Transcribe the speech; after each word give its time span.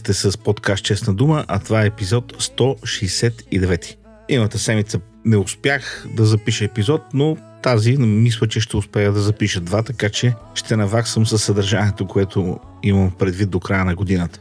Сте 0.00 0.12
с 0.12 0.38
подкаст 0.38 0.84
Честна 0.84 1.14
дума, 1.14 1.44
а 1.48 1.58
това 1.58 1.82
е 1.82 1.86
епизод 1.86 2.32
169. 2.42 3.96
Имата 4.28 4.58
седмица 4.58 5.00
не 5.24 5.36
успях 5.36 6.06
да 6.16 6.24
запиша 6.24 6.64
епизод, 6.64 7.02
но 7.14 7.36
тази 7.62 7.96
мисля, 7.96 8.48
че 8.48 8.60
ще 8.60 8.76
успея 8.76 9.12
да 9.12 9.20
запиша 9.20 9.60
два, 9.60 9.82
така 9.82 10.08
че 10.08 10.34
ще 10.54 10.76
наваксам 10.76 11.26
със 11.26 11.44
съдържанието, 11.44 12.06
което 12.06 12.60
имам 12.82 13.10
предвид 13.18 13.50
до 13.50 13.60
края 13.60 13.84
на 13.84 13.94
годината. 13.94 14.40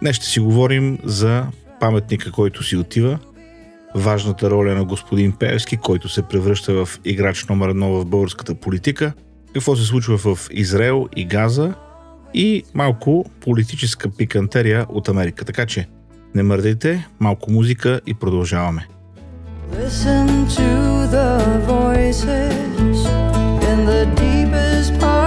Днес 0.00 0.16
ще 0.16 0.26
си 0.26 0.40
говорим 0.40 0.98
за 1.04 1.46
паметника, 1.80 2.32
който 2.32 2.62
си 2.62 2.76
отива, 2.76 3.18
важната 3.94 4.50
роля 4.50 4.74
на 4.74 4.84
господин 4.84 5.32
Певски, 5.32 5.76
който 5.76 6.08
се 6.08 6.22
превръща 6.22 6.84
в 6.84 6.98
играч 7.04 7.44
номер 7.44 7.68
едно 7.68 7.92
в 7.92 8.04
българската 8.04 8.54
политика, 8.54 9.12
какво 9.54 9.76
се 9.76 9.84
случва 9.84 10.18
в 10.18 10.48
Израел 10.50 11.08
и 11.16 11.24
Газа 11.24 11.74
и 12.34 12.64
малко 12.74 13.24
политическа 13.40 14.10
пикантерия 14.10 14.86
от 14.88 15.08
Америка. 15.08 15.44
Така 15.44 15.66
че 15.66 15.88
не 16.34 16.42
мърдайте, 16.42 17.08
малко 17.20 17.50
музика 17.50 18.00
и 18.06 18.14
продължаваме. 18.14 18.88
Listen 19.72 20.28
to 20.58 20.70
the 21.16 21.30
voices 21.74 22.98
in 23.70 23.78
the 23.90 24.02
deepest 24.20 24.90
parts 25.00 25.17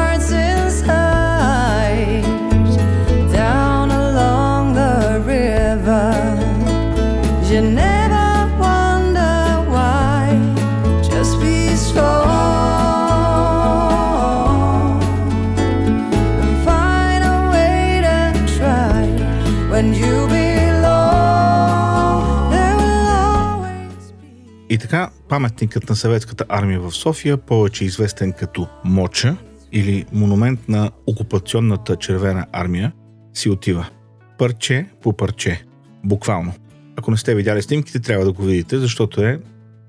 така, 24.82 25.10
паметникът 25.30 25.90
на 25.90 25.96
съветската 25.96 26.46
армия 26.50 26.80
в 26.80 26.92
София, 26.92 27.38
повече 27.38 27.86
известен 27.86 28.34
като 28.34 28.68
Моча 28.86 29.38
или 29.72 30.06
монумент 30.14 30.70
на 30.70 30.92
окупационната 31.08 31.96
червена 31.96 32.46
армия, 32.52 32.92
си 33.34 33.50
отива. 33.50 33.90
Парче 34.38 34.86
по 35.02 35.14
парче. 35.14 35.64
Буквално. 36.04 36.54
Ако 36.96 37.12
не 37.12 37.18
сте 37.18 37.36
видяли 37.36 37.62
снимките, 37.62 38.00
трябва 38.00 38.26
да 38.26 38.32
го 38.32 38.44
видите, 38.44 38.80
защото 38.80 39.24
е 39.24 39.40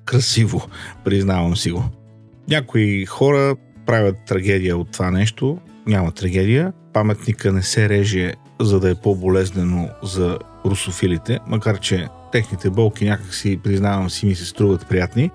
красиво, 0.04 0.68
признавам 1.04 1.56
си 1.56 1.70
го. 1.70 1.84
Някои 2.48 3.06
хора 3.06 3.56
правят 3.86 4.16
трагедия 4.26 4.76
от 4.76 4.90
това 4.90 5.10
нещо, 5.10 5.58
няма 5.86 6.12
трагедия. 6.12 6.72
Паметника 6.92 7.52
не 7.52 7.62
се 7.62 7.88
реже, 7.88 8.32
за 8.60 8.80
да 8.80 8.90
е 8.90 8.94
по-болезнено 8.94 9.88
за 10.02 10.38
русофилите, 10.66 11.38
макар 11.46 11.80
че 11.80 12.08
техните 12.32 12.70
болки 12.70 13.04
някак 13.04 13.34
си, 13.34 13.60
признавам 13.64 14.10
си, 14.10 14.26
ми 14.26 14.34
се 14.34 14.44
струват 14.44 14.88
приятни. 14.88 15.30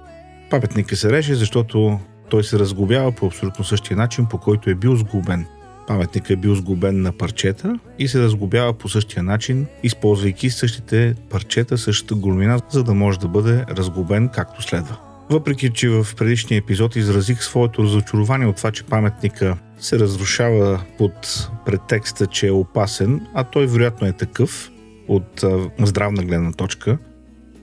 Паметника 0.49 0.95
се 0.95 1.11
реже, 1.11 1.35
защото 1.35 1.99
той 2.29 2.43
се 2.43 2.59
разгубява 2.59 3.11
по 3.11 3.25
абсолютно 3.25 3.65
същия 3.65 3.97
начин, 3.97 4.25
по 4.25 4.37
който 4.37 4.69
е 4.69 4.75
бил 4.75 4.95
сгубен. 4.95 5.45
Паметникът 5.87 6.29
е 6.29 6.35
бил 6.35 6.55
сгубен 6.55 7.01
на 7.01 7.11
парчета 7.11 7.79
и 7.99 8.07
се 8.07 8.21
разгубява 8.21 8.73
по 8.73 8.89
същия 8.89 9.23
начин, 9.23 9.65
използвайки 9.83 10.49
същите 10.49 11.15
парчета, 11.29 11.77
същата 11.77 12.15
големина, 12.15 12.59
за 12.69 12.83
да 12.83 12.93
може 12.93 13.19
да 13.19 13.27
бъде 13.27 13.65
разгубен 13.69 14.29
както 14.29 14.61
следва. 14.61 14.97
Въпреки, 15.29 15.69
че 15.69 15.89
в 15.89 16.07
предишния 16.17 16.57
епизод 16.57 16.95
изразих 16.95 17.43
своето 17.43 17.83
разочарование 17.83 18.47
от 18.47 18.55
това, 18.55 18.71
че 18.71 18.83
паметника 18.83 19.57
се 19.79 19.99
разрушава 19.99 20.83
под 20.97 21.49
претекста, 21.65 22.27
че 22.27 22.47
е 22.47 22.51
опасен, 22.51 23.27
а 23.33 23.43
той 23.43 23.67
вероятно 23.67 24.07
е 24.07 24.13
такъв 24.13 24.71
от 25.07 25.43
здравна 25.79 26.23
гледна 26.23 26.51
точка, 26.51 26.97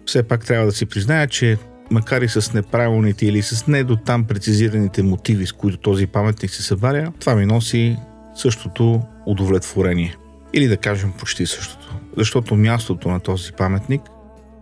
все 0.07 0.23
пак 0.23 0.45
трябва 0.45 0.67
да 0.67 0.73
си 0.73 0.87
призная, 0.87 1.27
че 1.27 1.59
макар 1.91 2.23
и 2.23 2.29
с 2.29 2.53
неправилните 2.53 3.27
или 3.27 3.43
с 3.43 3.67
не 3.67 3.85
до 3.85 3.97
там 3.97 4.25
прецизираните 4.25 5.03
мотиви, 5.03 5.47
с 5.47 5.53
които 5.53 5.77
този 5.77 6.07
паметник 6.07 6.51
се 6.51 6.63
събаря, 6.63 7.13
това 7.21 7.35
ми 7.35 7.47
носи 7.47 7.97
същото 8.35 9.03
удовлетворение. 9.27 10.17
Или 10.53 10.69
да 10.69 10.77
кажем 10.77 11.13
почти 11.19 11.47
същото. 11.47 11.95
Защото 12.17 12.57
мястото 12.57 13.09
на 13.09 13.21
този 13.21 13.53
паметник 13.53 14.03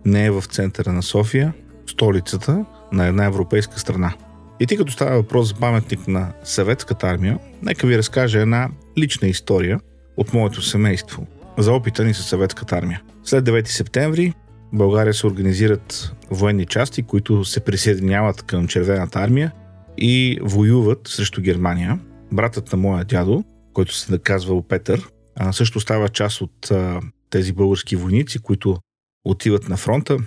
не 0.05 0.25
е 0.25 0.31
в 0.31 0.43
центъра 0.51 0.93
на 0.93 1.03
София, 1.03 1.53
столицата 1.87 2.65
на 2.91 3.07
една 3.07 3.25
европейска 3.25 3.79
страна. 3.79 4.13
И 4.59 4.67
тъй 4.67 4.77
като 4.77 4.91
става 4.91 5.15
въпрос 5.15 5.47
за 5.47 5.55
паметник 5.55 6.07
на 6.07 6.31
съветската 6.43 7.07
армия, 7.07 7.39
нека 7.61 7.87
ви 7.87 7.97
разкажа 7.97 8.39
една 8.39 8.69
лична 8.97 9.27
история 9.27 9.79
от 10.17 10.33
моето 10.33 10.61
семейство 10.61 11.27
за 11.57 11.73
опита 11.73 12.03
ни 12.03 12.13
с 12.13 12.23
съветската 12.23 12.75
армия. 12.75 13.01
След 13.23 13.45
9 13.45 13.67
септември 13.67 14.33
в 14.73 14.77
България 14.77 15.13
се 15.13 15.27
организират 15.27 16.15
военни 16.31 16.65
части, 16.65 17.03
които 17.03 17.45
се 17.45 17.59
присъединяват 17.59 18.41
към 18.41 18.67
Червената 18.67 19.19
армия 19.19 19.51
и 19.97 20.39
воюват 20.41 21.07
срещу 21.07 21.41
Германия. 21.41 21.99
Братът 22.31 22.71
на 22.71 22.77
моя 22.77 23.05
дядо, 23.05 23.43
който 23.73 23.95
се 23.95 24.11
наказва 24.11 24.67
Петър, 24.67 25.09
също 25.51 25.79
става 25.79 26.09
част 26.09 26.41
от 26.41 26.71
тези 27.29 27.53
български 27.53 27.95
войници, 27.95 28.39
които 28.39 28.77
отиват 29.25 29.69
на 29.69 29.77
фронта, 29.77 30.17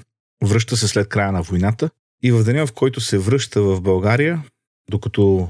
връща 0.45 0.77
се 0.77 0.89
след 0.89 1.09
края 1.09 1.33
на 1.33 1.43
войната 1.43 1.91
и 2.23 2.33
в 2.33 2.45
деня, 2.45 2.67
в 2.67 2.73
който 2.73 3.01
се 3.01 3.19
връща 3.19 3.63
в 3.63 3.81
България, 3.81 4.43
докато 4.91 5.49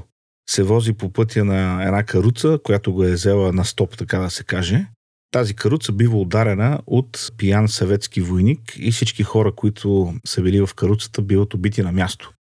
се 0.49 0.63
вози 0.63 0.93
по 0.93 1.13
пътя 1.13 1.45
на 1.45 1.83
една 1.83 2.03
каруца, 2.03 2.59
която 2.63 2.93
го 2.93 3.03
е 3.03 3.11
взела 3.11 3.53
на 3.53 3.65
стоп, 3.65 3.97
така 3.97 4.19
да 4.19 4.29
се 4.29 4.43
каже, 4.43 4.85
тази 5.31 5.53
каруца 5.53 5.91
бива 5.91 6.17
ударена 6.17 6.79
от 6.87 7.31
пиян 7.37 7.69
съветски 7.69 8.21
войник 8.21 8.59
и 8.77 8.91
всички 8.91 9.23
хора, 9.23 9.51
които 9.51 10.13
са 10.25 10.41
били 10.41 10.61
в 10.61 10.69
каруцата, 10.75 11.21
биват 11.21 11.53
убити 11.53 11.81
на 11.81 11.91
място. 11.91 12.33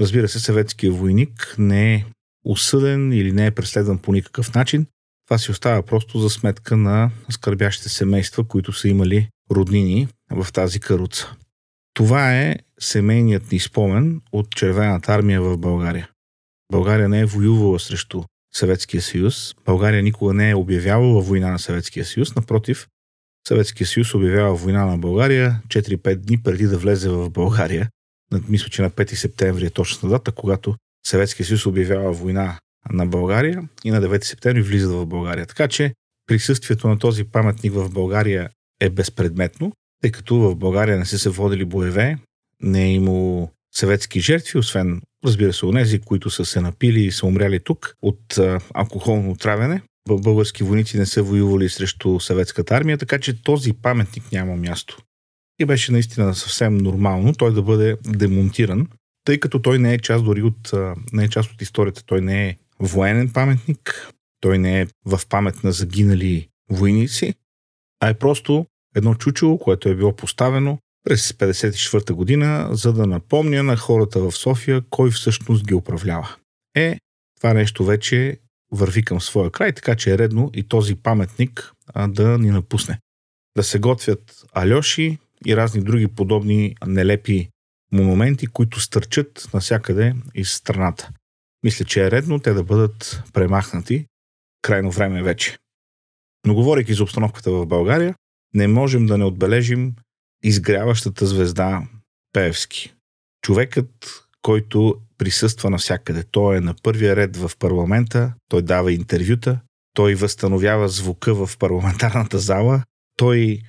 Разбира 0.00 0.28
се, 0.28 0.40
съветският 0.40 0.96
войник 0.96 1.54
не 1.58 1.94
е 1.94 2.04
осъден 2.44 3.12
или 3.12 3.32
не 3.32 3.46
е 3.46 3.50
преследван 3.50 3.98
по 3.98 4.12
никакъв 4.12 4.54
начин. 4.54 4.86
Това 5.26 5.38
си 5.38 5.50
остава 5.50 5.82
просто 5.82 6.18
за 6.18 6.30
сметка 6.30 6.76
на 6.76 7.10
скърбящите 7.30 7.88
семейства, 7.88 8.44
които 8.44 8.72
са 8.72 8.88
имали 8.88 9.28
роднини 9.50 10.08
в 10.30 10.52
тази 10.52 10.80
каруца. 10.80 11.36
Това 11.94 12.40
е 12.40 12.56
семейният 12.80 13.52
ни 13.52 13.60
спомен 13.60 14.20
от 14.32 14.50
Червената 14.50 15.12
армия 15.12 15.42
в 15.42 15.58
България. 15.58 16.10
България 16.72 17.08
не 17.08 17.20
е 17.20 17.26
воювала 17.26 17.80
срещу 17.80 18.22
Съветския 18.56 19.02
съюз. 19.02 19.54
България 19.64 20.02
никога 20.02 20.34
не 20.34 20.50
е 20.50 20.54
обявявала 20.54 21.20
война 21.20 21.50
на 21.50 21.58
Съветския 21.58 22.04
съюз. 22.04 22.34
Напротив, 22.34 22.88
Съветския 23.48 23.86
съюз 23.86 24.14
обявява 24.14 24.54
война 24.54 24.86
на 24.86 24.98
България 24.98 25.60
4-5 25.68 26.14
дни 26.16 26.42
преди 26.42 26.66
да 26.66 26.78
влезе 26.78 27.08
в 27.08 27.30
България. 27.30 27.88
Мисля, 28.48 28.68
че 28.68 28.82
на 28.82 28.90
5 28.90 29.14
септември 29.14 29.66
е 29.66 29.70
точната 29.70 30.08
дата, 30.08 30.32
когато 30.32 30.74
Съветския 31.06 31.46
съюз 31.46 31.66
обявява 31.66 32.12
война 32.12 32.58
на 32.92 33.06
България 33.06 33.62
и 33.84 33.90
на 33.90 34.00
9 34.00 34.24
септември 34.24 34.62
влизат 34.62 34.92
в 34.92 35.06
България. 35.06 35.46
Така 35.46 35.68
че 35.68 35.94
присъствието 36.26 36.88
на 36.88 36.98
този 36.98 37.24
паметник 37.24 37.72
в 37.72 37.90
България 37.90 38.50
е 38.80 38.90
безпредметно, 38.90 39.72
тъй 40.02 40.10
като 40.10 40.36
в 40.36 40.56
България 40.56 40.98
не 40.98 41.04
са 41.04 41.18
се 41.18 41.30
водили 41.30 41.64
боеве, 41.64 42.18
не 42.60 42.84
е 42.84 42.92
имало 42.92 43.50
съветски 43.74 44.20
жертви, 44.20 44.58
освен, 44.58 45.02
разбира 45.24 45.52
се, 45.52 45.66
онези, 45.66 45.98
които 45.98 46.30
са 46.30 46.44
се 46.44 46.60
напили 46.60 47.00
и 47.00 47.12
са 47.12 47.26
умряли 47.26 47.60
тук 47.60 47.96
от 48.02 48.38
а, 48.38 48.60
алкохолно 48.74 49.30
отравяне. 49.30 49.82
Български 50.08 50.64
войници 50.64 50.98
не 50.98 51.06
са 51.06 51.22
воювали 51.22 51.68
срещу 51.68 52.20
съветската 52.20 52.74
армия, 52.74 52.98
така 52.98 53.18
че 53.18 53.42
този 53.42 53.72
паметник 53.72 54.32
няма 54.32 54.56
място. 54.56 54.98
И 55.58 55.64
беше 55.64 55.92
наистина 55.92 56.34
съвсем 56.34 56.76
нормално 56.76 57.34
той 57.34 57.54
да 57.54 57.62
бъде 57.62 57.96
демонтиран, 58.06 58.88
тъй 59.24 59.40
като 59.40 59.62
той 59.62 59.78
не 59.78 59.94
е 59.94 59.98
част 59.98 60.24
дори 60.24 60.42
от, 60.42 60.72
не 61.12 61.24
е 61.24 61.28
част 61.28 61.50
от 61.52 61.62
историята. 61.62 62.04
Той 62.06 62.20
не 62.20 62.48
е 62.48 62.56
военен 62.80 63.32
паметник, 63.32 64.12
той 64.40 64.58
не 64.58 64.80
е 64.80 64.86
в 65.04 65.20
памет 65.28 65.64
на 65.64 65.72
загинали 65.72 66.48
войници, 66.70 67.34
а 68.00 68.08
е 68.08 68.14
просто 68.14 68.66
едно 68.96 69.14
чучело, 69.14 69.58
което 69.58 69.88
е 69.88 69.94
било 69.94 70.16
поставено 70.16 70.78
през 71.04 71.32
1954 71.32 72.12
година, 72.12 72.68
за 72.72 72.92
да 72.92 73.06
напомня 73.06 73.62
на 73.62 73.76
хората 73.76 74.20
в 74.20 74.32
София 74.32 74.82
кой 74.90 75.10
всъщност 75.10 75.66
ги 75.66 75.74
управлява. 75.74 76.36
Е, 76.74 76.98
това 77.36 77.54
нещо 77.54 77.84
вече 77.84 78.38
върви 78.72 79.02
към 79.02 79.20
своя 79.20 79.50
край, 79.50 79.72
така 79.72 79.96
че 79.96 80.12
е 80.12 80.18
редно 80.18 80.50
и 80.54 80.68
този 80.68 80.94
паметник 80.94 81.72
а, 81.86 82.08
да 82.08 82.38
ни 82.38 82.50
напусне. 82.50 82.98
Да 83.56 83.62
се 83.62 83.78
готвят 83.78 84.44
алеши 84.52 85.18
и 85.46 85.56
разни 85.56 85.82
други 85.82 86.08
подобни 86.08 86.76
нелепи 86.86 87.48
монументи, 87.92 88.46
които 88.46 88.80
стърчат 88.80 89.48
навсякъде 89.54 90.14
из 90.34 90.52
страната. 90.52 91.10
Мисля, 91.62 91.84
че 91.84 92.06
е 92.06 92.10
редно 92.10 92.38
те 92.38 92.52
да 92.52 92.64
бъдат 92.64 93.22
премахнати. 93.32 94.06
Крайно 94.62 94.90
време 94.90 95.22
вече. 95.22 95.56
Но 96.46 96.54
говорейки 96.54 96.94
за 96.94 97.02
обстановката 97.02 97.50
в 97.50 97.66
България, 97.66 98.14
не 98.54 98.68
можем 98.68 99.06
да 99.06 99.18
не 99.18 99.24
отбележим 99.24 99.94
изгряващата 100.44 101.26
звезда 101.26 101.82
Певски. 102.32 102.94
Човекът, 103.42 103.88
който 104.42 104.94
присъства 105.18 105.70
навсякъде. 105.70 106.24
Той 106.30 106.56
е 106.56 106.60
на 106.60 106.74
първия 106.82 107.16
ред 107.16 107.36
в 107.36 107.50
парламента, 107.58 108.34
той 108.48 108.62
дава 108.62 108.92
интервюта, 108.92 109.60
той 109.94 110.14
възстановява 110.14 110.88
звука 110.88 111.46
в 111.46 111.58
парламентарната 111.58 112.38
зала, 112.38 112.82
той 113.16 113.60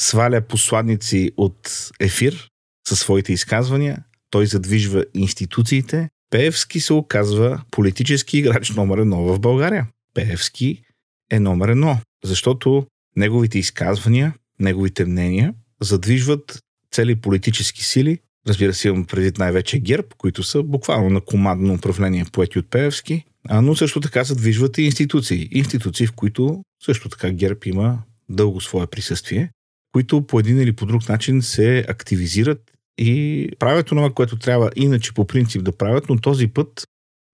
сваля 0.00 0.40
посладници 0.40 1.30
от 1.36 1.90
ефир 2.00 2.48
със 2.88 3.00
своите 3.00 3.32
изказвания, 3.32 4.04
той 4.30 4.46
задвижва 4.46 5.04
институциите. 5.14 6.08
Пеевски 6.30 6.80
се 6.80 6.92
оказва 6.92 7.62
политически 7.70 8.38
играч 8.38 8.70
номер 8.70 8.98
едно 8.98 9.22
в 9.22 9.40
България. 9.40 9.86
Пеевски 10.14 10.82
е 11.30 11.40
номер 11.40 11.68
едно, 11.68 11.98
защото 12.24 12.86
неговите 13.16 13.58
изказвания, 13.58 14.34
неговите 14.60 15.04
мнения 15.04 15.54
задвижват 15.80 16.58
цели 16.92 17.16
политически 17.16 17.84
сили. 17.84 18.18
Разбира 18.48 18.74
се, 18.74 18.88
имам 18.88 19.04
предвид 19.04 19.38
най-вече 19.38 19.78
ГЕРБ, 19.78 20.08
които 20.18 20.42
са 20.42 20.62
буквално 20.62 21.10
на 21.10 21.20
командно 21.20 21.74
управление 21.74 22.24
поети 22.32 22.58
от 22.58 22.70
Пеевски, 22.70 23.24
но 23.50 23.76
също 23.76 24.00
така 24.00 24.24
задвижват 24.24 24.78
и 24.78 24.82
институции. 24.82 25.48
Институции, 25.50 26.06
в 26.06 26.12
които 26.12 26.62
също 26.84 27.08
така 27.08 27.30
ГЕРБ 27.30 27.60
има 27.64 28.02
дълго 28.28 28.60
свое 28.60 28.86
присъствие, 28.86 29.50
които 29.92 30.26
по 30.26 30.40
един 30.40 30.60
или 30.60 30.72
по 30.72 30.86
друг 30.86 31.08
начин 31.08 31.42
се 31.42 31.84
активизират 31.88 32.72
и 32.98 33.48
правят 33.58 33.86
това, 33.86 34.10
което 34.10 34.38
трябва 34.38 34.70
иначе 34.76 35.14
по 35.14 35.26
принцип 35.26 35.64
да 35.64 35.76
правят, 35.76 36.08
но 36.08 36.20
този 36.20 36.48
път 36.48 36.84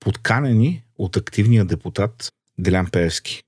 подканени 0.00 0.82
от 0.98 1.16
активния 1.16 1.64
депутат 1.64 2.32
Делян 2.58 2.86
Пеевски. 2.90 3.42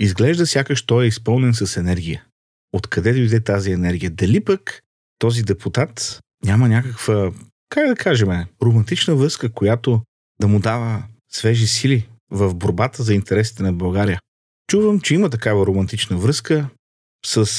Изглежда 0.00 0.46
сякаш 0.46 0.86
той 0.86 1.04
е 1.04 1.08
изпълнен 1.08 1.54
с 1.54 1.76
енергия. 1.76 2.24
Откъде 2.72 3.12
дойде 3.12 3.40
тази 3.40 3.72
енергия? 3.72 4.10
Дали 4.10 4.44
пък 4.44 4.82
този 5.18 5.42
депутат 5.42 6.20
няма 6.44 6.68
някаква, 6.68 7.32
как 7.68 7.88
да 7.88 7.96
кажем, 7.96 8.46
романтична 8.62 9.14
връзка, 9.14 9.52
която 9.52 10.02
да 10.40 10.48
му 10.48 10.60
дава 10.60 11.02
свежи 11.30 11.66
сили 11.66 12.08
в 12.30 12.54
борбата 12.54 13.02
за 13.02 13.14
интересите 13.14 13.62
на 13.62 13.72
България? 13.72 14.20
Чувам, 14.70 15.00
че 15.00 15.14
има 15.14 15.30
такава 15.30 15.66
романтична 15.66 16.16
връзка 16.16 16.68
с 17.26 17.50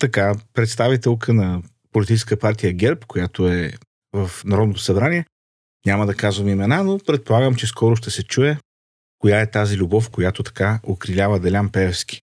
така 0.00 0.34
представителка 0.52 1.34
на 1.34 1.62
политическа 1.92 2.36
партия 2.36 2.72
ГЕРБ, 2.72 3.00
която 3.06 3.48
е 3.48 3.72
в 4.12 4.30
Народното 4.44 4.80
събрание. 4.80 5.26
Няма 5.86 6.06
да 6.06 6.14
казвам 6.14 6.48
имена, 6.48 6.84
но 6.84 6.98
предполагам, 6.98 7.54
че 7.54 7.66
скоро 7.66 7.96
ще 7.96 8.10
се 8.10 8.22
чуе 8.22 8.58
коя 9.18 9.40
е 9.40 9.50
тази 9.50 9.76
любов, 9.76 10.10
която 10.10 10.42
така 10.42 10.80
окрилява 10.82 11.40
Делян 11.40 11.68
Певски. 11.68 12.20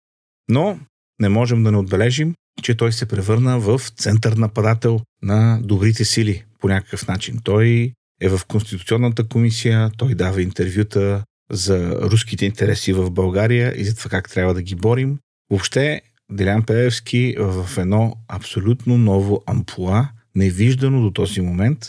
Но 0.49 0.79
не 1.21 1.29
можем 1.29 1.63
да 1.63 1.71
не 1.71 1.77
отбележим, 1.77 2.35
че 2.63 2.75
той 2.75 2.91
се 2.91 3.05
превърна 3.05 3.59
в 3.59 3.81
център 3.95 4.33
нападател 4.33 4.99
на 5.21 5.59
добрите 5.63 6.05
сили 6.05 6.43
по 6.59 6.67
някакъв 6.67 7.07
начин. 7.07 7.39
Той 7.43 7.93
е 8.21 8.29
в 8.29 8.41
Конституционната 8.47 9.27
комисия, 9.27 9.91
той 9.97 10.15
дава 10.15 10.41
интервюта 10.41 11.23
за 11.51 12.01
руските 12.01 12.45
интереси 12.45 12.93
в 12.93 13.11
България 13.11 13.73
и 13.77 13.85
за 13.85 13.95
това 13.95 14.09
как 14.09 14.29
трябва 14.29 14.53
да 14.53 14.61
ги 14.61 14.75
борим. 14.75 15.17
Въобще 15.49 16.01
Делян 16.31 16.63
Пеевски 16.63 17.35
в 17.39 17.77
едно 17.77 18.15
абсолютно 18.27 18.97
ново 18.97 19.43
ампула, 19.45 20.09
невиждано 20.35 21.01
до 21.01 21.11
този 21.11 21.41
момент 21.41 21.87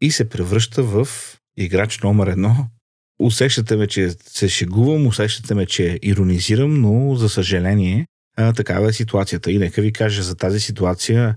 и 0.00 0.10
се 0.10 0.28
превръща 0.28 0.82
в 0.82 1.08
играч 1.56 2.00
номер 2.00 2.26
едно. 2.26 2.66
Усещате 3.18 3.76
ме, 3.76 3.86
че 3.86 4.10
се 4.10 4.48
шегувам, 4.48 5.06
усещате 5.06 5.54
ме, 5.54 5.66
че 5.66 5.98
иронизирам, 6.02 6.80
но 6.80 7.14
за 7.14 7.28
съжаление 7.28 8.06
а, 8.36 8.52
такава 8.52 8.88
е 8.88 8.92
ситуацията. 8.92 9.52
И 9.52 9.58
нека 9.58 9.82
ви 9.82 9.92
кажа 9.92 10.22
за 10.22 10.34
тази 10.34 10.60
ситуация, 10.60 11.36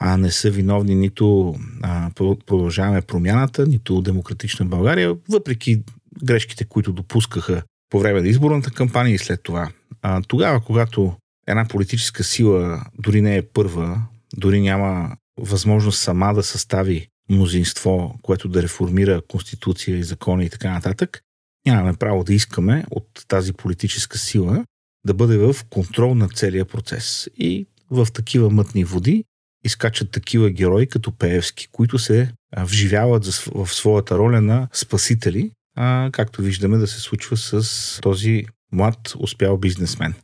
а 0.00 0.16
не 0.16 0.30
са 0.30 0.50
виновни 0.50 0.94
нито 0.94 1.56
а, 1.82 2.10
продължаваме 2.46 3.00
промяната, 3.00 3.66
нито 3.66 4.02
демократична 4.02 4.66
България, 4.66 5.16
въпреки 5.28 5.82
грешките, 6.24 6.64
които 6.64 6.92
допускаха 6.92 7.62
по 7.90 7.98
време 7.98 8.20
на 8.20 8.28
изборната 8.28 8.70
кампания 8.70 9.14
и 9.14 9.18
след 9.18 9.42
това. 9.42 9.70
А, 10.02 10.22
тогава, 10.22 10.60
когато 10.60 11.16
една 11.46 11.64
политическа 11.68 12.24
сила 12.24 12.84
дори 12.98 13.20
не 13.20 13.36
е 13.36 13.42
първа, 13.42 14.02
дори 14.36 14.60
няма 14.60 15.16
възможност 15.40 16.00
сама 16.00 16.34
да 16.34 16.42
състави 16.42 17.08
мнозинство, 17.30 18.18
което 18.22 18.48
да 18.48 18.62
реформира 18.62 19.22
конституция 19.28 19.98
и 19.98 20.02
закони 20.02 20.44
и 20.44 20.50
така 20.50 20.70
нататък, 20.70 21.20
нямаме 21.66 21.94
право 21.94 22.24
да 22.24 22.34
искаме 22.34 22.84
от 22.90 23.06
тази 23.28 23.52
политическа 23.52 24.18
сила 24.18 24.64
да 25.06 25.14
бъде 25.14 25.38
в 25.38 25.56
контрол 25.70 26.14
на 26.14 26.28
целия 26.28 26.64
процес. 26.64 27.28
И 27.38 27.66
в 27.90 28.06
такива 28.12 28.50
мътни 28.50 28.84
води 28.84 29.24
изкачат 29.64 30.10
такива 30.10 30.50
герои 30.50 30.86
като 30.86 31.12
Пеевски, 31.12 31.68
които 31.72 31.98
се 31.98 32.32
вживяват 32.58 33.26
в 33.54 33.66
своята 33.66 34.18
роля 34.18 34.40
на 34.40 34.68
спасители, 34.72 35.50
а, 35.76 36.10
както 36.12 36.42
виждаме 36.42 36.76
да 36.76 36.86
се 36.86 37.00
случва 37.00 37.36
с 37.36 38.00
този 38.02 38.44
млад 38.72 39.14
успял 39.18 39.56
бизнесмен. 39.56 40.14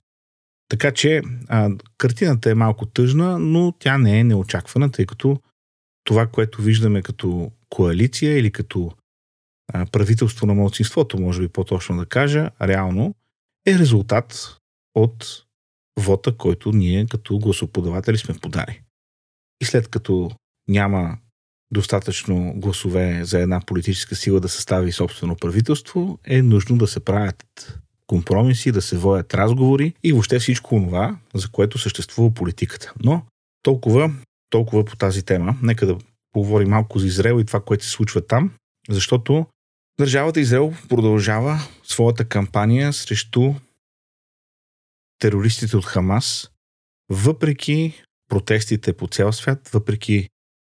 Така 0.69 0.93
че 0.93 1.23
а, 1.49 1.71
картината 1.99 2.50
е 2.50 2.55
малко 2.55 2.87
тъжна, 2.87 3.38
но 3.38 3.73
тя 3.79 3.99
не 3.99 4.21
е 4.21 4.25
неочаквана, 4.25 4.91
тъй 4.91 5.06
като 5.06 5.41
това, 6.05 6.27
което 6.27 6.62
виждаме 6.62 7.03
като 7.03 7.53
коалиция 7.69 8.38
или 8.38 8.53
като 8.53 8.93
а, 9.73 9.87
правителство 9.87 10.47
на 10.47 10.55
младсинството, 10.55 11.21
може 11.21 11.41
би 11.41 11.49
по-точно 11.49 11.97
да 11.97 12.06
кажа, 12.06 12.50
реално 12.62 13.15
е 13.67 13.79
резултат 13.79 14.59
от 14.94 15.44
вота, 16.00 16.37
който 16.37 16.72
ние 16.72 17.06
като 17.06 17.38
гласоподаватели 17.38 18.19
сме 18.19 18.34
подали. 18.34 18.81
И 19.60 19.64
след 19.64 19.88
като 19.88 20.31
няма 20.69 21.19
достатъчно 21.70 22.52
гласове 22.56 23.25
за 23.25 23.40
една 23.40 23.60
политическа 23.60 24.16
сила 24.16 24.40
да 24.40 24.48
състави 24.48 24.92
собствено 24.92 25.37
правителство, 25.37 26.19
е 26.25 26.42
нужно 26.42 26.78
да 26.78 26.87
се 26.87 27.00
правят 27.00 27.78
компромиси, 28.06 28.72
да 28.72 28.82
се 28.82 28.98
водят 28.98 29.34
разговори 29.34 29.94
и 30.02 30.12
въобще 30.12 30.38
всичко 30.38 30.69
това, 30.69 31.19
за 31.34 31.48
което 31.48 31.78
съществува 31.78 32.34
политиката. 32.34 32.93
Но 33.04 33.22
толкова, 33.62 34.12
толкова 34.50 34.84
по 34.84 34.96
тази 34.96 35.22
тема. 35.22 35.58
Нека 35.62 35.86
да 35.86 35.98
поговорим 36.32 36.69
малко 36.69 36.98
за 36.98 37.06
Израел 37.06 37.40
и 37.40 37.44
това, 37.44 37.60
което 37.60 37.84
се 37.84 37.90
случва 37.90 38.26
там, 38.26 38.50
защото 38.88 39.46
държавата 40.00 40.40
Израел 40.40 40.75
продължава 40.88 41.58
своята 41.82 42.25
кампания 42.25 42.93
срещу 42.93 43.54
терористите 45.20 45.76
от 45.76 45.84
Хамас, 45.84 46.50
въпреки 47.11 48.03
протестите 48.29 48.93
по 48.93 49.06
цял 49.06 49.32
свят, 49.32 49.69
въпреки 49.69 50.29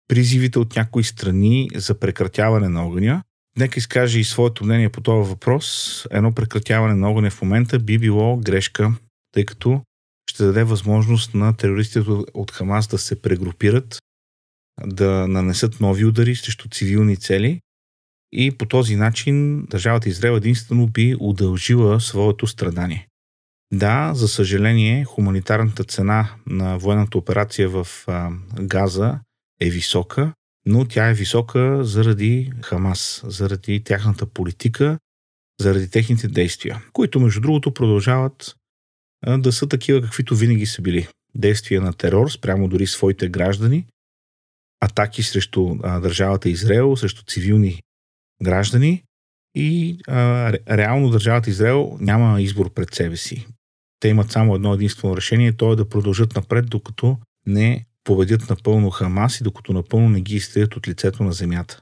призивите 0.08 0.60
от 0.60 0.76
някои 0.76 1.04
страни 1.04 1.70
за 1.76 2.00
прекратяване 2.00 2.70
на 2.70 2.86
огъня, 2.86 3.24
Нека 3.58 3.80
изкаже 3.80 4.20
и 4.20 4.24
своето 4.24 4.66
мнение 4.66 4.90
по 4.90 5.02
този 5.02 5.30
въпрос. 5.30 6.08
Едно 6.12 6.32
прекратяване 6.32 6.96
на 6.96 7.10
огъня 7.10 7.30
в 7.30 7.42
момента 7.42 7.80
би 7.80 7.98
било 7.98 8.38
грешка, 8.38 8.94
тъй 9.32 9.46
като 9.46 9.82
ще 10.30 10.44
даде 10.44 10.64
възможност 10.64 11.34
на 11.34 11.58
терористите 11.58 12.12
от 12.34 12.52
Хамас 12.52 12.88
да 12.88 12.98
се 12.98 13.22
прегрупират, 13.22 14.02
да 14.86 15.28
нанесат 15.28 15.80
нови 15.80 16.06
удари 16.06 16.36
срещу 16.36 16.70
цивилни 16.70 17.18
цели 17.18 17.62
и 18.32 18.52
по 18.52 18.66
този 18.66 18.96
начин 18.96 19.66
държавата 19.66 20.10
Израел 20.10 20.34
единствено 20.34 20.88
би 20.88 21.16
удължила 21.20 22.02
своето 22.02 22.48
страдание. 22.48 23.08
Да, 23.74 24.12
за 24.14 24.28
съжаление, 24.28 25.06
хуманитарната 25.06 25.84
цена 25.84 26.36
на 26.48 26.78
военната 26.78 27.18
операция 27.18 27.70
в 27.70 27.88
Газа 28.60 29.20
е 29.62 29.70
висока, 29.70 30.34
но 30.66 30.86
тя 30.86 31.10
е 31.10 31.14
висока 31.14 31.84
заради 31.84 32.52
Хамас, 32.62 33.24
заради 33.28 33.84
тяхната 33.84 34.26
политика, 34.26 35.00
заради 35.60 35.90
техните 35.90 36.28
действия, 36.28 36.84
които 36.94 37.20
между 37.20 37.42
другото 37.42 37.74
продължават 37.74 38.56
да 39.38 39.52
са 39.52 39.68
такива, 39.68 40.02
каквито 40.02 40.36
винаги 40.36 40.66
са 40.66 40.82
били. 40.82 41.08
Действия 41.36 41.82
на 41.82 41.94
терор 41.94 42.30
спрямо 42.30 42.68
дори 42.68 42.88
своите 42.88 43.30
граждани, 43.30 43.86
атаки 44.82 45.24
срещу 45.24 45.76
а, 45.84 46.00
държавата 46.00 46.50
Израел, 46.50 46.96
срещу 46.96 47.24
цивилни 47.28 47.82
граждани 48.44 49.04
и 49.56 49.98
а, 50.08 50.54
реално 50.70 51.10
държавата 51.10 51.50
Израел 51.50 51.98
няма 52.00 52.42
избор 52.42 52.74
пред 52.74 52.94
себе 52.94 53.18
си. 53.18 53.48
Те 54.04 54.10
имат 54.10 54.32
само 54.32 54.56
едно 54.56 54.74
единствено 54.74 55.18
решение, 55.18 55.52
то 55.52 55.74
е 55.74 55.76
да 55.76 55.90
продължат 55.90 56.36
напред, 56.36 56.66
докато 56.70 57.18
не 57.46 57.86
победят 58.04 58.50
напълно 58.50 58.90
Хамас 58.90 59.40
и 59.40 59.44
докато 59.44 59.74
напълно 59.74 60.10
не 60.10 60.22
ги 60.22 60.36
изтрият 60.36 60.76
от 60.76 60.88
лицето 60.88 61.24
на 61.24 61.32
земята. 61.32 61.82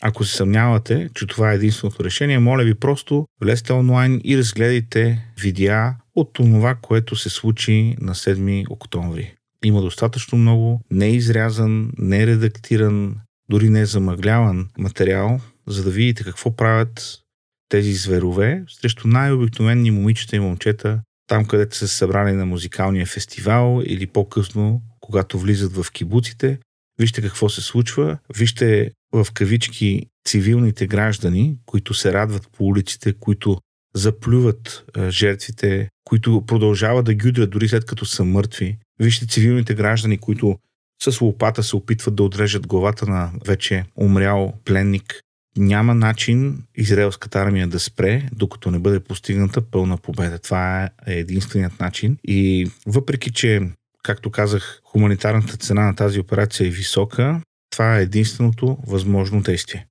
Ако 0.00 0.24
се 0.24 0.36
съмнявате, 0.36 1.08
че 1.14 1.26
това 1.26 1.52
е 1.52 1.54
единственото 1.54 2.04
решение, 2.04 2.38
моля 2.38 2.64
ви 2.64 2.74
просто 2.74 3.26
влезте 3.40 3.72
онлайн 3.72 4.20
и 4.24 4.38
разгледайте 4.38 5.26
видеа 5.40 5.94
от 6.14 6.32
това, 6.32 6.74
което 6.74 7.16
се 7.16 7.30
случи 7.30 7.96
на 8.00 8.14
7 8.14 8.70
октомври. 8.70 9.34
Има 9.64 9.80
достатъчно 9.80 10.38
много 10.38 10.80
неизрязан, 10.90 11.92
нередактиран, 11.98 13.16
дори 13.48 13.70
не 13.70 13.86
замъгляван 13.86 14.68
материал, 14.78 15.40
за 15.66 15.84
да 15.84 15.90
видите 15.90 16.24
какво 16.24 16.56
правят 16.56 17.25
тези 17.68 17.92
зверове 17.94 18.64
срещу 18.68 19.08
най-обикновени 19.08 19.90
момичета 19.90 20.36
и 20.36 20.40
момчета, 20.40 21.00
там 21.26 21.44
където 21.44 21.76
са 21.76 21.88
събрани 21.88 22.32
на 22.32 22.46
музикалния 22.46 23.06
фестивал 23.06 23.82
или 23.84 24.06
по-късно 24.06 24.82
когато 25.00 25.38
влизат 25.38 25.72
в 25.72 25.92
кибуците. 25.92 26.58
Вижте 26.98 27.22
какво 27.22 27.48
се 27.48 27.60
случва. 27.60 28.18
Вижте 28.36 28.90
в 29.12 29.26
кавички 29.34 30.06
цивилните 30.28 30.86
граждани, 30.86 31.56
които 31.66 31.94
се 31.94 32.12
радват 32.12 32.48
по 32.52 32.64
улиците, 32.64 33.12
които 33.12 33.58
заплюват 33.94 34.84
жертвите, 35.08 35.88
които 36.04 36.44
продължават 36.46 37.04
да 37.04 37.14
гюдрят 37.14 37.50
дори 37.50 37.68
след 37.68 37.84
като 37.84 38.04
са 38.04 38.24
мъртви. 38.24 38.78
Вижте 39.00 39.26
цивилните 39.26 39.74
граждани, 39.74 40.18
които 40.18 40.58
с 41.02 41.20
лопата 41.20 41.62
се 41.62 41.76
опитват 41.76 42.14
да 42.14 42.22
отрежат 42.22 42.66
главата 42.66 43.06
на 43.06 43.32
вече 43.46 43.84
умрял 43.96 44.54
пленник. 44.64 45.20
Няма 45.56 45.94
начин 45.94 46.62
израелската 46.74 47.38
армия 47.38 47.66
да 47.66 47.80
спре, 47.80 48.28
докато 48.32 48.70
не 48.70 48.78
бъде 48.78 49.00
постигната 49.00 49.62
пълна 49.62 49.96
победа. 49.96 50.38
Това 50.38 50.90
е 51.06 51.14
единственият 51.18 51.80
начин. 51.80 52.16
И 52.24 52.70
въпреки, 52.86 53.32
че, 53.32 53.62
както 54.02 54.30
казах, 54.30 54.80
хуманитарната 54.84 55.56
цена 55.56 55.86
на 55.86 55.96
тази 55.96 56.20
операция 56.20 56.66
е 56.66 56.70
висока, 56.70 57.40
това 57.70 57.98
е 57.98 58.02
единственото 58.02 58.78
възможно 58.86 59.40
действие. 59.40 59.86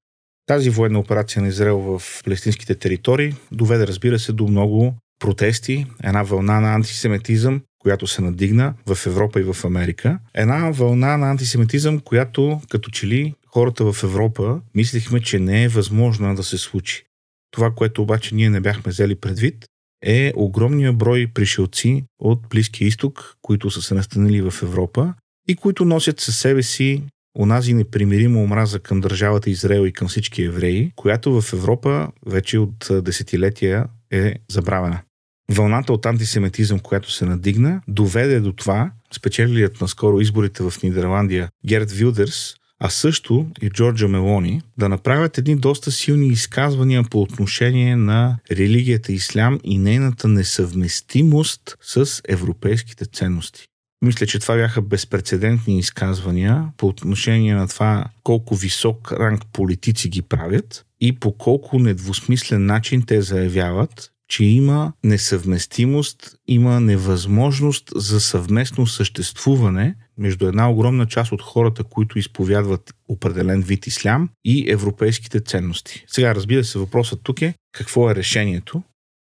Тази 0.45 0.69
военна 0.69 0.99
операция 0.99 1.41
на 1.41 1.47
Израел 1.47 1.79
в 1.79 2.03
палестинските 2.23 2.75
територии 2.75 3.33
доведе, 3.51 3.87
разбира 3.87 4.19
се, 4.19 4.31
до 4.31 4.47
много 4.47 4.95
протести, 5.19 5.85
една 6.03 6.23
вълна 6.23 6.59
на 6.59 6.73
антисемитизъм, 6.73 7.61
която 7.85 8.07
се 8.07 8.21
надигна 8.21 8.73
в 8.87 9.05
Европа 9.05 9.39
и 9.39 9.43
в 9.43 9.65
Америка. 9.65 10.19
Една 10.33 10.71
вълна 10.71 11.17
на 11.17 11.29
антисемитизъм, 11.29 11.99
която 11.99 12.61
като 12.69 12.89
че 12.89 13.07
ли 13.07 13.33
хората 13.47 13.93
в 13.93 14.03
Европа 14.03 14.61
мислихме, 14.75 15.21
че 15.21 15.39
не 15.39 15.63
е 15.63 15.67
възможно 15.67 16.35
да 16.35 16.43
се 16.43 16.57
случи. 16.57 17.03
Това, 17.51 17.71
което 17.71 18.01
обаче 18.01 18.35
ние 18.35 18.49
не 18.49 18.59
бяхме 18.61 18.91
взели 18.91 19.15
предвид, 19.15 19.65
е 20.03 20.33
огромния 20.35 20.93
брой 20.93 21.27
пришелци 21.33 22.03
от 22.19 22.39
Близкия 22.49 22.87
изток, 22.87 23.37
които 23.41 23.71
са 23.71 23.81
се 23.81 23.93
настанили 23.93 24.41
в 24.41 24.53
Европа 24.63 25.13
и 25.47 25.55
които 25.55 25.85
носят 25.85 26.19
със 26.19 26.37
себе 26.37 26.63
си 26.63 27.03
онази 27.39 27.73
непримирима 27.73 28.39
омраза 28.39 28.79
към 28.79 29.01
държавата 29.01 29.49
Израел 29.49 29.85
и 29.87 29.93
към 29.93 30.07
всички 30.07 30.43
евреи, 30.43 30.91
която 30.95 31.41
в 31.41 31.53
Европа 31.53 32.11
вече 32.25 32.59
от 32.59 32.87
десетилетия 33.03 33.85
е 34.11 34.35
забравена. 34.49 35.01
Вълната 35.51 35.93
от 35.93 36.05
антисемитизъм, 36.05 36.79
която 36.79 37.11
се 37.11 37.25
надигна, 37.25 37.81
доведе 37.87 38.39
до 38.39 38.53
това 38.53 38.91
спечелилият 39.15 39.81
наскоро 39.81 40.19
изборите 40.19 40.63
в 40.63 40.73
Нидерландия 40.83 41.49
Герд 41.67 41.91
Вилдерс, 41.91 42.53
а 42.79 42.89
също 42.89 43.47
и 43.61 43.69
Джорджа 43.69 44.07
Мелони, 44.07 44.61
да 44.77 44.89
направят 44.89 45.37
едни 45.37 45.55
доста 45.55 45.91
силни 45.91 46.27
изказвания 46.27 47.03
по 47.03 47.21
отношение 47.21 47.95
на 47.95 48.37
религията 48.51 49.11
ислям 49.11 49.59
и 49.63 49.77
нейната 49.77 50.27
несъвместимост 50.27 51.77
с 51.81 52.21
европейските 52.29 53.05
ценности. 53.05 53.67
Мисля, 54.01 54.25
че 54.25 54.39
това 54.39 54.55
бяха 54.55 54.81
безпредседентни 54.81 55.79
изказвания 55.79 56.67
по 56.77 56.87
отношение 56.87 57.55
на 57.55 57.67
това 57.67 58.05
колко 58.23 58.55
висок 58.55 59.11
ранг 59.11 59.41
политици 59.53 60.09
ги 60.09 60.21
правят 60.21 60.85
и 61.01 61.19
по 61.19 61.37
колко 61.37 61.79
недвусмислен 61.79 62.65
начин 62.65 63.03
те 63.05 63.21
заявяват, 63.21 64.11
че 64.27 64.43
има 64.43 64.93
несъвместимост, 65.03 66.35
има 66.47 66.79
невъзможност 66.79 67.91
за 67.95 68.19
съвместно 68.19 68.87
съществуване 68.87 69.95
между 70.17 70.47
една 70.47 70.69
огромна 70.69 71.05
част 71.05 71.31
от 71.31 71.41
хората, 71.41 71.83
които 71.83 72.19
изповядват 72.19 72.93
определен 73.09 73.61
вид 73.61 73.87
ислям 73.87 74.29
и 74.45 74.71
европейските 74.71 75.39
ценности. 75.39 76.05
Сега, 76.07 76.35
разбира 76.35 76.63
се, 76.63 76.79
въпросът 76.79 77.19
тук 77.23 77.41
е 77.41 77.53
какво 77.71 78.11
е 78.11 78.15
решението. 78.15 78.83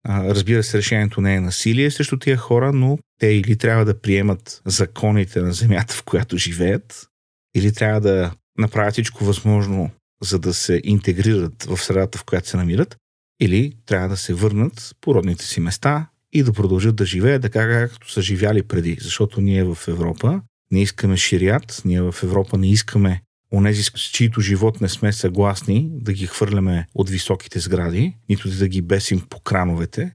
Разбира 0.09 0.63
се, 0.63 0.79
решението 0.79 1.21
не 1.21 1.35
е 1.35 1.41
насилие 1.41 1.91
срещу 1.91 2.17
тия 2.17 2.37
хора, 2.37 2.73
но 2.73 2.99
те 3.19 3.27
или 3.27 3.57
трябва 3.57 3.85
да 3.85 4.01
приемат 4.01 4.63
законите 4.67 5.41
на 5.41 5.53
земята, 5.53 5.95
в 5.95 6.03
която 6.03 6.37
живеят, 6.37 7.09
или 7.57 7.73
трябва 7.73 8.01
да 8.01 8.33
направят 8.59 8.93
всичко 8.93 9.25
възможно, 9.25 9.91
за 10.23 10.39
да 10.39 10.55
се 10.55 10.81
интегрират 10.85 11.63
в 11.63 11.79
средата, 11.79 12.19
в 12.19 12.25
която 12.25 12.49
се 12.49 12.57
намират, 12.57 12.97
или 13.41 13.77
трябва 13.87 14.09
да 14.09 14.17
се 14.17 14.35
върнат 14.35 14.97
по 15.01 15.15
родните 15.15 15.45
си 15.45 15.61
места 15.61 16.07
и 16.33 16.43
да 16.43 16.53
продължат 16.53 16.97
да 16.97 17.07
живеят 17.07 17.43
така, 17.43 17.69
както 17.69 18.13
са 18.13 18.23
живяли 18.23 18.63
преди. 18.63 18.97
Защото 19.01 19.41
ние 19.41 19.65
в 19.65 19.79
Европа 19.89 20.43
не 20.71 20.83
искаме 20.83 21.17
ширият, 21.17 21.83
ние 21.85 22.03
в 22.03 22.15
Европа 22.23 22.59
не 22.59 22.71
искаме 22.71 23.23
онези, 23.53 23.83
с 23.83 23.91
чието 23.91 24.41
живот 24.41 24.81
не 24.81 24.89
сме 24.89 25.13
съгласни, 25.13 25.89
да 25.93 26.13
ги 26.13 26.27
хвърляме 26.27 26.87
от 26.95 27.11
високите 27.11 27.61
сгради, 27.61 28.17
нито 28.29 28.49
да 28.49 28.69
ги 28.69 28.83
бесим 28.83 29.21
по 29.31 29.41
крановете. 29.41 30.13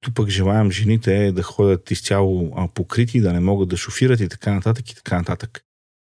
Тук 0.00 0.14
пък 0.14 0.28
желаем 0.28 0.70
жените 0.70 1.32
да 1.32 1.42
ходят 1.42 1.90
изцяло 1.90 2.68
покрити, 2.74 3.20
да 3.20 3.32
не 3.32 3.40
могат 3.40 3.68
да 3.68 3.76
шофират 3.76 4.20
и 4.20 4.28
така 4.28 4.54
нататък 4.54 4.90
и 4.90 4.94
така 4.94 5.18
нататък. 5.18 5.60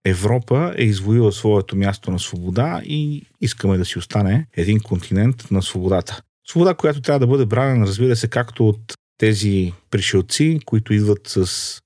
Европа 0.05 0.73
е 0.77 0.83
извоила 0.83 1.31
своето 1.31 1.75
място 1.75 2.11
на 2.11 2.19
свобода 2.19 2.81
и 2.85 3.25
искаме 3.41 3.77
да 3.77 3.85
си 3.85 3.99
остане 3.99 4.45
един 4.53 4.79
континент 4.79 5.51
на 5.51 5.61
свободата. 5.61 6.21
Свобода, 6.49 6.73
която 6.73 7.01
трябва 7.01 7.19
да 7.19 7.27
бъде 7.27 7.45
бранена, 7.45 7.87
разбира 7.87 8.15
се, 8.15 8.27
както 8.27 8.69
от 8.69 8.93
тези 9.17 9.73
пришелци, 9.89 10.59
които 10.65 10.93
идват 10.93 11.27
с 11.27 11.79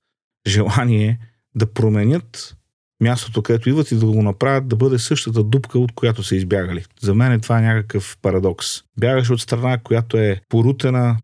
желание 0.46 1.18
да 1.54 1.72
променят 1.72 2.56
мястото, 3.00 3.42
където 3.42 3.68
идват 3.68 3.90
и 3.90 3.96
да 3.96 4.06
го 4.06 4.22
направят 4.22 4.68
да 4.68 4.76
бъде 4.76 4.98
същата 4.98 5.44
дупка, 5.44 5.78
от 5.78 5.92
която 5.92 6.22
са 6.22 6.36
избягали. 6.36 6.84
За 7.00 7.14
мен 7.14 7.32
е 7.32 7.40
това 7.40 7.60
някакъв 7.60 8.18
парадокс. 8.22 8.66
Бягаш 9.00 9.30
от 9.30 9.40
страна, 9.40 9.78
която 9.78 10.16
е 10.16 10.40
порутена, 10.48 11.16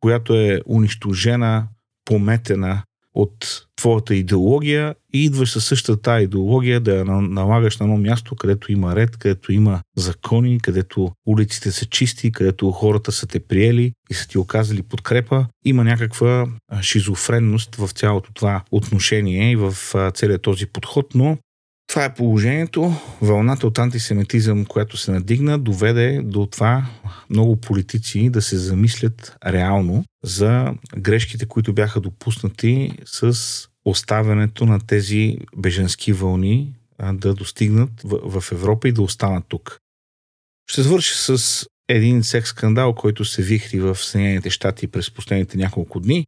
която 0.00 0.34
е 0.34 0.60
унищожена, 0.66 1.68
пометена 2.04 2.82
от 3.16 3.66
твоята 3.76 4.14
идеология 4.14 4.94
и 5.14 5.24
идваш 5.24 5.50
със 5.50 5.64
същата 5.64 6.22
идеология 6.22 6.80
да 6.80 6.96
я 6.96 7.04
налагаш 7.04 7.78
на 7.78 7.84
едно 7.84 7.96
място, 7.96 8.36
където 8.36 8.72
има 8.72 8.96
ред, 8.96 9.16
където 9.16 9.52
има 9.52 9.80
закони, 9.96 10.60
където 10.60 11.12
улиците 11.26 11.72
са 11.72 11.84
чисти, 11.86 12.32
където 12.32 12.70
хората 12.70 13.12
са 13.12 13.26
те 13.26 13.40
приели 13.40 13.92
и 14.10 14.14
са 14.14 14.28
ти 14.28 14.38
оказали 14.38 14.82
подкрепа. 14.82 15.46
Има 15.64 15.84
някаква 15.84 16.46
шизофренност 16.80 17.76
в 17.76 17.88
цялото 17.88 18.32
това 18.32 18.64
отношение 18.70 19.50
и 19.50 19.56
в 19.56 19.74
целият 20.14 20.42
този 20.42 20.66
подход, 20.66 21.06
но 21.14 21.38
това 21.96 22.04
е 22.04 22.14
положението. 22.14 22.92
Вълната 23.22 23.66
от 23.66 23.78
антисемитизъм, 23.78 24.64
която 24.64 24.96
се 24.96 25.10
надигна, 25.10 25.58
доведе 25.58 26.20
до 26.24 26.46
това 26.46 26.86
много 27.30 27.56
политици 27.56 28.30
да 28.30 28.42
се 28.42 28.58
замислят 28.58 29.36
реално 29.46 30.04
за 30.24 30.74
грешките, 30.98 31.46
които 31.46 31.72
бяха 31.72 32.00
допуснати 32.00 32.98
с 33.04 33.36
оставянето 33.84 34.66
на 34.66 34.86
тези 34.86 35.38
беженски 35.56 36.12
вълни 36.12 36.74
да 37.12 37.34
достигнат 37.34 37.90
в, 38.04 38.44
Европа 38.52 38.88
и 38.88 38.92
да 38.92 39.02
останат 39.02 39.44
тук. 39.48 39.78
Ще 40.70 40.82
свърши 40.82 41.14
с 41.14 41.66
един 41.88 42.22
секс 42.22 42.48
скандал, 42.48 42.94
който 42.94 43.24
се 43.24 43.42
вихри 43.42 43.80
в 43.80 43.96
Съединените 43.96 44.50
щати 44.50 44.86
през 44.86 45.10
последните 45.10 45.56
няколко 45.56 46.00
дни. 46.00 46.26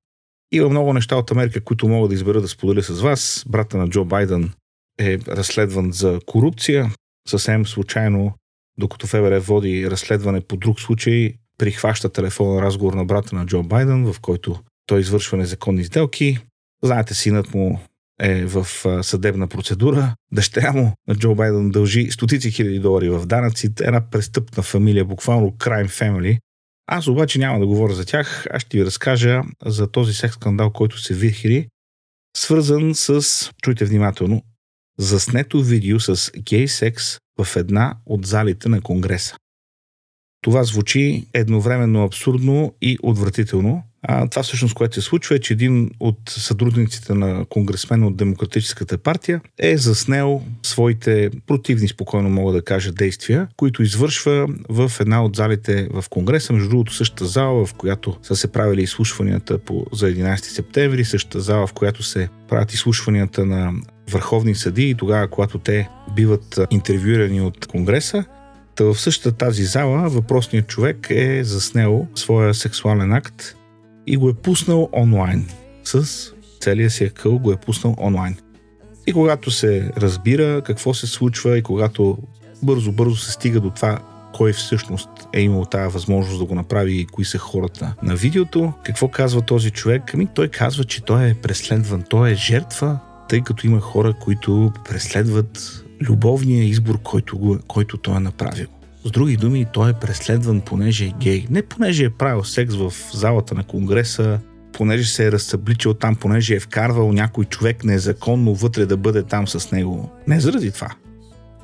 Има 0.52 0.68
много 0.68 0.92
неща 0.92 1.16
от 1.16 1.30
Америка, 1.30 1.60
които 1.60 1.88
мога 1.88 2.08
да 2.08 2.14
избера 2.14 2.40
да 2.40 2.48
споделя 2.48 2.82
с 2.82 3.00
вас. 3.00 3.44
Брата 3.48 3.76
на 3.76 3.88
Джо 3.88 4.04
Байден 4.04 4.52
е 4.98 5.18
разследван 5.28 5.92
за 5.92 6.20
корупция. 6.26 6.92
Съвсем 7.28 7.66
случайно, 7.66 8.34
докато 8.78 9.06
ФБР 9.06 9.38
води 9.38 9.90
разследване 9.90 10.40
по 10.40 10.56
друг 10.56 10.80
случай, 10.80 11.34
прихваща 11.58 12.08
телефонен 12.08 12.64
разговор 12.64 12.94
на 12.94 13.04
брата 13.04 13.36
на 13.36 13.46
Джо 13.46 13.62
Байден, 13.62 14.12
в 14.12 14.20
който 14.20 14.58
той 14.86 15.00
извършва 15.00 15.38
незаконни 15.38 15.84
сделки. 15.84 16.38
Знаете, 16.84 17.14
синът 17.14 17.54
му 17.54 17.80
е 18.20 18.44
в 18.44 18.66
съдебна 19.02 19.48
процедура. 19.48 20.14
Дъщеря 20.32 20.72
му 20.72 20.92
на 21.08 21.14
Джо 21.14 21.34
Байден 21.34 21.70
дължи 21.70 22.10
стотици 22.10 22.50
хиляди 22.50 22.78
долари 22.78 23.10
в 23.10 23.26
данъци. 23.26 23.70
Една 23.80 24.10
престъпна 24.10 24.62
фамилия, 24.62 25.04
буквално 25.04 25.50
crime 25.50 25.88
family. 25.88 26.38
Аз 26.86 27.06
обаче 27.06 27.38
няма 27.38 27.60
да 27.60 27.66
говоря 27.66 27.94
за 27.94 28.06
тях. 28.06 28.46
Аз 28.50 28.62
ще 28.62 28.78
ви 28.78 28.84
разкажа 28.84 29.42
за 29.64 29.90
този 29.90 30.14
секс 30.14 30.34
скандал, 30.34 30.70
който 30.70 30.98
се 30.98 31.14
вихри, 31.14 31.68
свързан 32.36 32.94
с, 32.94 33.22
чуйте 33.62 33.84
внимателно, 33.84 34.42
заснето 34.98 35.62
видео 35.62 36.00
с 36.00 36.30
гей 36.38 36.68
секс 36.68 37.04
в 37.42 37.56
една 37.56 37.94
от 38.06 38.26
залите 38.26 38.68
на 38.68 38.80
Конгреса. 38.80 39.36
Това 40.42 40.64
звучи 40.64 41.26
едновременно 41.34 42.04
абсурдно 42.04 42.74
и 42.82 42.98
отвратително. 43.02 43.82
А, 44.02 44.28
това 44.28 44.42
всъщност, 44.42 44.74
което 44.74 44.94
се 44.94 45.00
случва 45.00 45.36
е, 45.36 45.38
че 45.38 45.52
един 45.52 45.90
от 46.00 46.18
сътрудниците 46.28 47.14
на 47.14 47.44
конгресмена 47.44 48.06
от 48.06 48.16
Демократическата 48.16 48.98
партия 48.98 49.40
е 49.58 49.76
заснел 49.76 50.42
своите 50.62 51.30
противни, 51.46 51.88
спокойно 51.88 52.30
мога 52.30 52.52
да 52.52 52.62
кажа, 52.62 52.92
действия, 52.92 53.48
които 53.56 53.82
извършва 53.82 54.48
в 54.68 54.92
една 55.00 55.24
от 55.24 55.36
залите 55.36 55.88
в 55.90 56.04
Конгреса, 56.10 56.52
между 56.52 56.68
другото 56.68 56.94
същата 56.94 57.26
зала, 57.26 57.66
в 57.66 57.74
която 57.74 58.18
са 58.22 58.36
се 58.36 58.52
правили 58.52 58.82
изслушванията 58.82 59.58
по, 59.58 59.86
за 59.92 60.06
11 60.06 60.36
септември, 60.36 61.04
същата 61.04 61.40
зала, 61.40 61.66
в 61.66 61.72
която 61.72 62.02
се 62.02 62.28
правят 62.48 62.72
изслушванията 62.72 63.46
на 63.46 63.72
върховни 64.10 64.54
съди 64.54 64.90
и 64.90 64.94
тогава, 64.94 65.28
когато 65.28 65.58
те 65.58 65.88
биват 66.14 66.60
интервюирани 66.70 67.40
от 67.40 67.66
Конгреса, 67.66 68.24
Та 68.78 68.84
в 68.84 69.00
същата 69.00 69.36
тази 69.36 69.64
зала 69.64 70.08
въпросният 70.08 70.66
човек 70.66 71.06
е 71.10 71.44
заснел 71.44 72.06
своя 72.14 72.54
сексуален 72.54 73.12
акт 73.12 73.56
и 74.06 74.16
го 74.16 74.28
е 74.28 74.34
пуснал 74.34 74.88
онлайн. 74.92 75.48
С 75.84 76.04
целия 76.60 76.90
си 76.90 77.04
акъл 77.04 77.38
го 77.38 77.52
е 77.52 77.56
пуснал 77.56 77.96
онлайн. 78.00 78.36
И 79.06 79.12
когато 79.12 79.50
се 79.50 79.90
разбира 79.96 80.62
какво 80.62 80.94
се 80.94 81.06
случва 81.06 81.58
и 81.58 81.62
когато 81.62 82.18
бързо-бързо 82.64 83.16
се 83.16 83.32
стига 83.32 83.60
до 83.60 83.70
това 83.70 83.98
кой 84.34 84.52
всъщност 84.52 85.08
е 85.32 85.40
имал 85.40 85.64
тази 85.64 85.92
възможност 85.92 86.38
да 86.38 86.44
го 86.44 86.54
направи 86.54 87.00
и 87.00 87.06
кои 87.06 87.24
са 87.24 87.38
хората 87.38 87.94
на 88.02 88.16
видеото. 88.16 88.72
Какво 88.84 89.08
казва 89.08 89.42
този 89.42 89.70
човек? 89.70 90.02
Ами 90.14 90.28
той 90.34 90.48
казва, 90.48 90.84
че 90.84 91.04
той 91.04 91.28
е 91.28 91.34
преследван, 91.34 92.02
той 92.10 92.30
е 92.30 92.34
жертва, 92.34 92.98
тъй 93.28 93.40
като 93.40 93.66
има 93.66 93.80
хора, 93.80 94.14
които 94.20 94.72
преследват 94.88 95.84
любовния 96.00 96.64
избор, 96.64 96.98
който, 97.02 97.38
го, 97.38 97.58
който 97.68 97.96
той 97.96 98.16
е 98.16 98.20
направил. 98.20 98.66
С 99.04 99.10
други 99.10 99.36
думи, 99.36 99.66
той 99.72 99.90
е 99.90 99.92
преследван, 99.92 100.60
понеже 100.60 101.04
е 101.04 101.12
гей. 101.20 101.46
Не 101.50 101.62
понеже 101.62 102.04
е 102.04 102.10
правил 102.10 102.44
секс 102.44 102.74
в 102.74 102.92
залата 103.12 103.54
на 103.54 103.64
Конгреса, 103.64 104.40
понеже 104.72 105.10
се 105.10 105.26
е 105.26 105.32
разсъбличил 105.32 105.94
там, 105.94 106.16
понеже 106.16 106.54
е 106.54 106.60
вкарвал 106.60 107.12
някой 107.12 107.44
човек 107.44 107.84
незаконно 107.84 108.54
вътре 108.54 108.86
да 108.86 108.96
бъде 108.96 109.22
там 109.22 109.48
с 109.48 109.72
него. 109.72 110.10
Не 110.26 110.40
заради 110.40 110.70
това. 110.70 110.88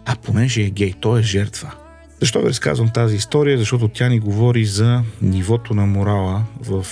А 0.05 0.17
понеже 0.17 0.63
е 0.63 0.71
гей, 0.71 0.95
той 1.01 1.21
е 1.21 1.23
жертва. 1.23 1.75
Защо 2.21 2.41
ви 2.41 2.49
разказвам 2.49 2.89
тази 2.89 3.17
история? 3.17 3.59
Защото 3.59 3.89
тя 3.89 4.09
ни 4.09 4.21
говори 4.21 4.65
за 4.65 5.03
нивото 5.23 5.75
на 5.75 5.87
морала 5.87 6.45
в 6.61 6.87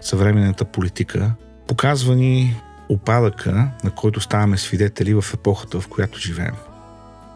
съвременната 0.00 0.64
политика. 0.64 1.32
Показва 1.68 2.16
ни 2.16 2.56
опадъка, 2.88 3.70
на 3.84 3.90
който 3.90 4.20
ставаме 4.20 4.58
свидетели 4.58 5.14
в 5.14 5.24
епохата, 5.34 5.80
в 5.80 5.88
която 5.88 6.18
живеем. 6.18 6.54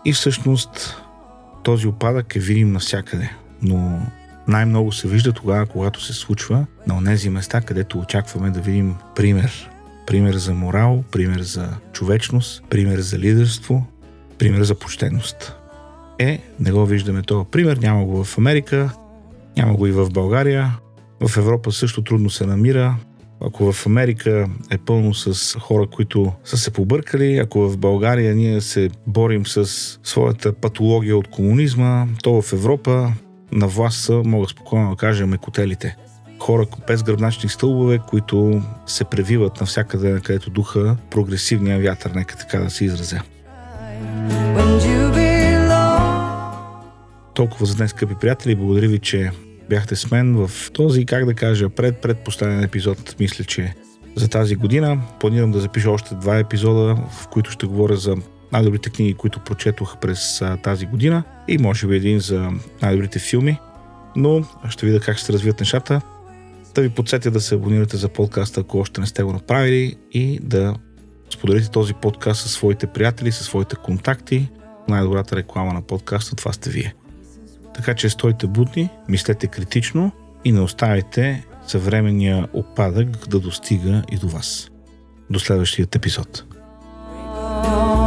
И 0.04 0.12
всъщност 0.12 1.02
този 1.62 1.86
опадък 1.86 2.36
е 2.36 2.38
видим 2.38 2.72
навсякъде, 2.72 3.30
но 3.62 4.06
най-много 4.48 4.92
се 4.92 5.08
вижда 5.08 5.32
тогава, 5.32 5.66
когато 5.66 6.04
се 6.04 6.12
случва 6.12 6.66
на 6.86 6.96
онези 6.96 7.30
места, 7.30 7.60
където 7.60 7.98
очакваме 7.98 8.50
да 8.50 8.60
видим 8.60 8.94
пример. 9.16 9.70
Пример 10.06 10.34
за 10.34 10.54
морал, 10.54 11.04
пример 11.10 11.40
за 11.40 11.68
човечност, 11.92 12.64
пример 12.70 12.98
за 12.98 13.18
лидерство, 13.18 13.86
пример 14.38 14.62
за 14.62 14.74
почтенност. 14.74 15.56
Е, 16.18 16.42
не 16.60 16.72
го 16.72 16.86
виждаме 16.86 17.22
този 17.22 17.46
пример, 17.50 17.76
няма 17.76 18.04
го 18.04 18.24
в 18.24 18.38
Америка, 18.38 18.90
няма 19.56 19.74
го 19.74 19.86
и 19.86 19.92
в 19.92 20.10
България. 20.10 20.78
В 21.20 21.36
Европа 21.36 21.72
също 21.72 22.04
трудно 22.04 22.30
се 22.30 22.46
намира. 22.46 22.96
Ако 23.44 23.72
в 23.72 23.86
Америка 23.86 24.48
е 24.70 24.78
пълно 24.78 25.14
с 25.14 25.58
хора, 25.58 25.86
които 25.86 26.32
са 26.44 26.56
се 26.56 26.70
побъркали, 26.70 27.38
ако 27.38 27.68
в 27.68 27.78
България 27.78 28.34
ние 28.34 28.60
се 28.60 28.90
борим 29.06 29.46
с 29.46 29.66
своята 30.02 30.52
патология 30.52 31.16
от 31.16 31.28
комунизма, 31.28 32.06
то 32.22 32.42
в 32.42 32.52
Европа 32.52 33.12
на 33.52 33.66
власт 33.66 34.00
са, 34.00 34.22
мога 34.24 34.48
спокойно 34.48 34.90
да 34.90 34.96
кажа, 34.96 35.26
мекотелите. 35.26 35.96
Хора 36.38 36.66
без 36.86 37.02
гръбначни 37.02 37.48
стълбове, 37.48 37.98
които 38.08 38.62
се 38.86 39.04
превиват 39.04 39.60
навсякъде, 39.60 40.20
където 40.24 40.50
духа 40.50 40.96
прогресивния 41.10 41.80
вятър, 41.80 42.10
нека 42.10 42.36
така 42.36 42.58
да 42.58 42.70
се 42.70 42.84
изразя. 42.84 43.22
Толкова 47.34 47.66
за 47.66 47.74
днес, 47.76 47.90
скъпи 47.90 48.14
приятели. 48.20 48.54
Благодаря 48.54 48.88
ви, 48.88 48.98
че 48.98 49.30
бяхте 49.72 49.96
с 49.96 50.10
мен 50.10 50.46
в 50.46 50.70
този, 50.72 51.06
как 51.06 51.24
да 51.24 51.34
кажа, 51.34 51.68
пред 51.68 51.96
предпоставен 51.96 52.62
епизод, 52.64 53.16
мисля, 53.20 53.44
че 53.44 53.74
за 54.16 54.28
тази 54.28 54.54
година. 54.54 55.00
Планирам 55.20 55.52
да 55.52 55.60
запиша 55.60 55.90
още 55.90 56.14
два 56.14 56.38
епизода, 56.38 56.94
в 56.94 57.28
които 57.28 57.50
ще 57.50 57.66
говоря 57.66 57.96
за 57.96 58.16
най-добрите 58.52 58.90
книги, 58.90 59.14
които 59.14 59.40
прочетох 59.40 59.96
през 59.96 60.42
а, 60.42 60.56
тази 60.56 60.86
година 60.86 61.22
и 61.48 61.58
може 61.58 61.86
би 61.86 61.96
един 61.96 62.20
за 62.20 62.50
най-добрите 62.82 63.18
филми. 63.18 63.58
Но 64.16 64.44
ще 64.68 64.86
видя 64.86 65.00
как 65.00 65.16
ще 65.16 65.26
се 65.26 65.32
развият 65.32 65.60
нещата. 65.60 66.00
Да 66.74 66.82
ви 66.82 66.88
подсетя 66.88 67.30
да 67.30 67.40
се 67.40 67.54
абонирате 67.54 67.96
за 67.96 68.08
подкаста, 68.08 68.60
ако 68.60 68.78
още 68.78 69.00
не 69.00 69.06
сте 69.06 69.22
го 69.22 69.32
направили 69.32 69.96
и 70.12 70.38
да 70.42 70.74
споделите 71.30 71.70
този 71.70 71.94
подкаст 71.94 72.40
със 72.40 72.52
своите 72.52 72.86
приятели, 72.86 73.32
със 73.32 73.46
своите 73.46 73.76
контакти. 73.76 74.48
Най-добрата 74.88 75.36
реклама 75.36 75.72
на 75.72 75.82
подкаста 75.82 76.36
това 76.36 76.52
сте 76.52 76.70
вие. 76.70 76.94
Така 77.74 77.94
че 77.94 78.10
стойте 78.10 78.46
будни, 78.46 78.88
мислете 79.08 79.46
критично 79.46 80.12
и 80.44 80.52
не 80.52 80.60
оставяйте 80.60 81.44
съвременния 81.66 82.48
опадък 82.52 83.28
да 83.28 83.40
достига 83.40 84.02
и 84.12 84.16
до 84.16 84.28
вас. 84.28 84.70
До 85.30 85.38
следващия 85.38 85.88
епизод. 85.94 86.44
Oh 87.64 88.01